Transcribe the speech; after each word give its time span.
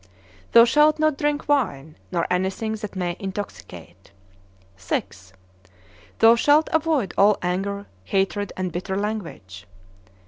Thou 0.53 0.65
shalt 0.65 0.97
not 0.97 1.15
drink 1.15 1.47
wine, 1.47 1.95
nor 2.11 2.25
anything 2.31 2.71
that 2.77 2.95
may 2.95 3.15
intoxicate. 3.19 4.09
VI. 4.75 5.03
Thou 6.17 6.35
shalt 6.35 6.69
avoid 6.73 7.13
all 7.19 7.37
anger, 7.43 7.85
hatred, 8.05 8.51
and 8.57 8.71
bitter 8.71 8.97
language. 8.97 9.67